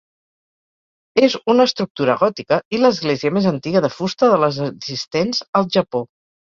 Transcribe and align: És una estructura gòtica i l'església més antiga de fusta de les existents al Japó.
És 1.27 1.35
una 1.53 1.67
estructura 1.71 2.17
gòtica 2.23 2.61
i 2.77 2.81
l'església 2.81 3.35
més 3.39 3.49
antiga 3.55 3.87
de 3.89 3.95
fusta 4.01 4.35
de 4.35 4.45
les 4.47 4.63
existents 4.75 5.49
al 5.61 5.75
Japó. 5.81 6.09